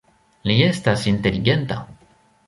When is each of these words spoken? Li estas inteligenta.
Li 0.51 0.53
estas 0.67 1.03
inteligenta. 1.11 1.77